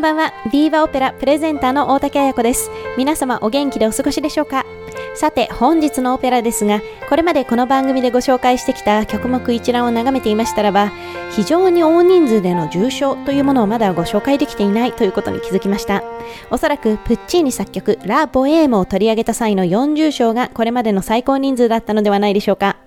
[0.00, 0.32] んばんは。
[0.50, 2.70] ビーバオペラプレゼンターの大竹彩子です。
[2.96, 4.64] 皆様お元気でお過ごしでしょうか？
[5.14, 10.90] さて、本日のオペラですが、これまでこの番組でご紹介してきた曲目一覧を眺めていましたらば、
[11.32, 16.02] 非常に大人数での重賞というものをまだご紹介できていないということに気づきました。
[16.50, 22.78] おそらくプッチーニ作曲ラ・ボエームを取り上げた際の40賞がこれまでの最高人数だったのではないでしょうか。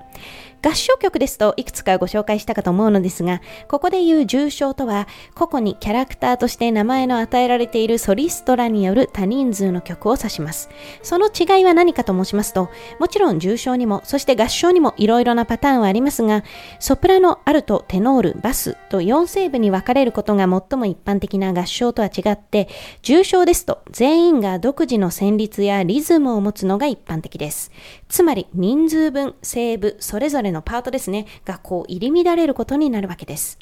[0.63, 10.69] 合唱曲ですといくつかご紹介したかと思うのですが、ここで言う重賞とは、個々にキャラクターとして名前の与えられているソリストらによる多人数の曲を指します。
[11.01, 16.45] その違いは何かと申しますと、もちろん重賞にも、そして合唱にもいろいろなパターンはありますが、
[16.79, 22.69] ソプラノ、アルト、テノール、バスと4声部に分かれることが最も一般的な合唱とは違って、
[23.01, 27.69] 重賞ですと全員が独自の旋律やリズムを持つのが一般的です。
[28.07, 33.59] つまり人数分、声部、それぞれのパートですね、がこう入り乱れることになるわけです。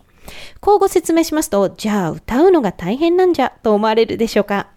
[0.59, 3.51] こうご説明しますと、じゃあ歌うのが大変なんじゃ？
[3.63, 4.67] と思われるでしょうか。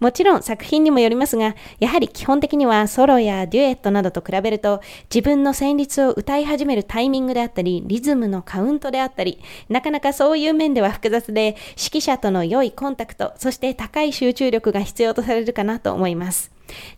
[0.00, 4.80] もちろん作品にもよりますが、やはり基本的にはソロやデュエットなどと比べると、
[5.14, 9.38] 自分の旋律を歌い始めるタイミングであったり、リズムのカウントであったり、
[9.68, 16.50] なかなかそういう面では複雑で、指揮者との良いコンタクト、そして高い集中力が必要とされるかなと思います。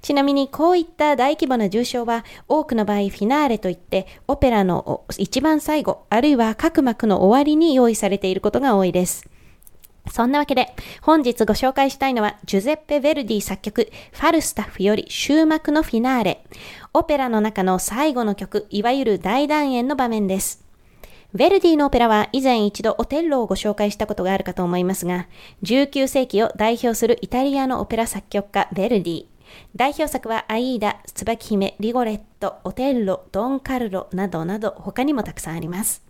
[0.03, 9.29] ちなみにこういった大規模な重賞は多くの場合フィナーレといってオペラの一番最後あるいは各幕の終わりに用意されていることが多いです。
[10.11, 16.45] そんなわけで本日ご紹介したいのはジュゼッペ・ヴェルディ作曲ファルスタッフより終幕のフィナーレ
[16.95, 20.65] オペラの中の最後の曲いわゆる大団円の場面です。
[21.35, 25.29] ヴェルディのオペラは以前一度オテッロをご紹介したことがあるかと思いますが、
[25.63, 29.27] 19世紀を代表するイタリアのオペラ作曲家ヴェルディ。
[29.77, 36.03] 代表作はアイーダ、椿姫、リゴレット、オテッロ、ドンカルロなどなど他にもたくさんあります。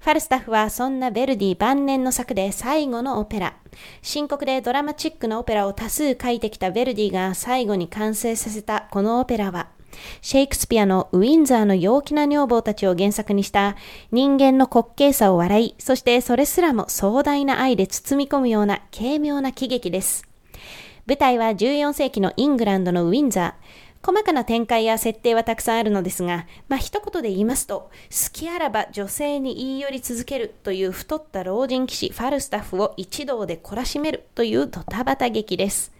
[0.00, 3.56] ファルスタッフはそんなヴェルディ晩年の作で最後のオペラ。
[4.02, 9.68] 深刻でドラマチックなオペラを多数書いてきたヴェルディが最後に完成させたこのオペラは、
[10.20, 13.76] シェイクスピアのウィンザーの陽気な女房たちを原作にした
[14.10, 20.33] 人間の滑稽さを笑い、そしてそれすらも壮大な愛で包み込むような軽妙な喜劇です。
[21.06, 23.84] 舞台は14世紀のイングランドのウィンザー。
[24.06, 35.92] 細かな展開や設定はたくさんあるのですが、まあ一言で言いますと、好きあらば女性に言い寄り続けるという太った老人騎士ファルスタッフを一同で懲らしめるというドタバタ劇です。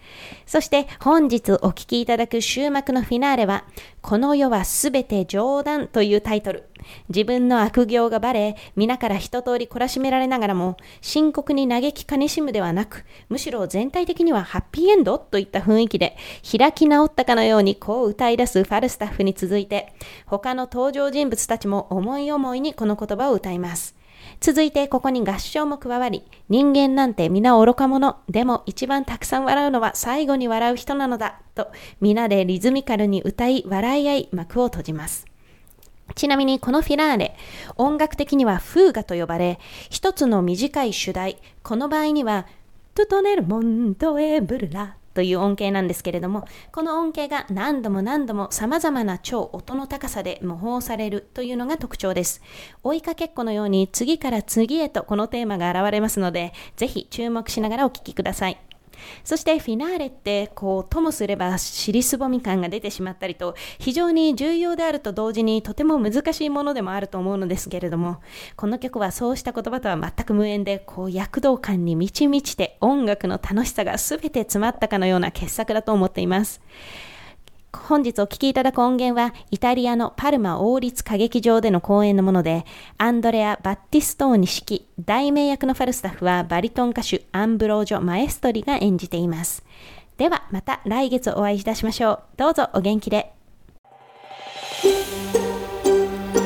[0.46, 3.64] そして本日お聴きいただく終幕のフィナーレは、
[4.00, 6.64] この世はすべて冗談というタイトル。
[7.08, 16.16] 自分の悪行がバレ、皆から一通り懲らしめられながらも、深刻に嘆き悲しむではなく、むしろ全体的にはハッピーエンドといった雰囲気で、
[16.58, 19.92] 開き直ったかのようにこう歌い出すファルスタッフに続いて、
[20.26, 23.94] 他の登場人物たちも思い思いにこの言葉を歌います。
[24.40, 31.68] 続いてここに合唱も加わり、人間なんて皆愚か者、でも一番たくさん笑うのは最後に笑う人なのだ、と
[32.00, 35.26] 皆でリズミカルに歌い笑い合い幕を閉じます。
[36.14, 37.36] ちなみにこのフィナーレ、
[37.76, 39.58] 音楽的にはフーガと呼ばれ、
[39.90, 42.46] 一つの短い主題、この場合には、
[42.94, 52.42] トトネルモントエブルラという音形なんですけれども、この音形が何度も何度も様々な超音の高さで模倣されるというのが特徴です。
[52.82, 58.58] 追いかけっこのように次から次へとこのテーマが現れますので、ぜひ注目しながらお聴きください。
[59.24, 68.20] そしてフィナーレってこうともすれば尻すぼみ感が出てしまったりと非常に重要であると同時にとても難しいものでもあると思うのですけれども
[68.56, 76.60] この曲はそうした言葉とは全く無縁でこう躍動感に満ち満ちて音楽の楽しさが全て詰まったかのような傑作だと思っています。
[77.76, 82.64] 本日お聴きいただく音源は、イタリアのパルマ王立歌劇場での公演のもので、
[82.98, 89.64] アンドレア・バッティストーニ指揮、大名役のファルスタッフはバリトン歌手アンブロージョ・マエストリが演じています。
[90.16, 92.22] ではまた来月お会いいたしましょう。
[92.36, 93.32] どうぞお元気で。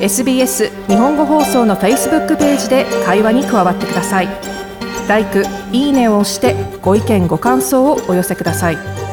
[0.00, 4.28] SBS 日本語放送の Facebook ページで会話に加わってください
[5.08, 5.44] 「LIKE」
[5.74, 9.07] 「いいね」を押してご意見ご感想をお寄せください